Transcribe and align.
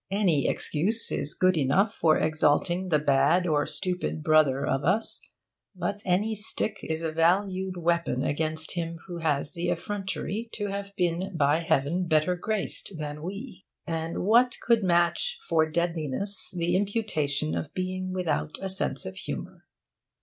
Any 0.09 0.47
excuse 0.47 1.11
is 1.11 1.35
good 1.35 1.55
enough 1.55 1.93
for 1.93 2.17
exalting 2.17 2.89
the 2.89 2.97
bad 2.97 3.45
or 3.45 3.67
stupid 3.67 4.23
brother 4.23 4.65
of 4.65 4.83
us, 4.83 5.21
but 5.75 6.01
any 6.03 6.33
stick 6.33 6.79
is 6.81 7.03
a 7.03 7.11
valued 7.11 7.77
weapon 7.77 8.23
against 8.23 8.71
him 8.71 8.97
who 9.05 9.19
has 9.19 9.53
the 9.53 9.69
effrontery 9.69 10.49
to 10.53 10.69
have 10.69 10.95
been 10.95 11.37
by 11.37 11.59
Heaven 11.59 12.07
better 12.07 12.35
graced 12.35 12.93
than 12.97 13.21
we. 13.21 13.67
And 13.85 14.23
what 14.23 14.57
could 14.63 14.81
match 14.81 15.37
for 15.47 15.69
deadliness 15.69 16.49
the 16.49 16.75
imputation 16.75 17.53
of 17.55 17.71
being 17.75 18.11
without 18.11 18.57
sense 18.71 19.05
of 19.05 19.15
humour? 19.17 19.67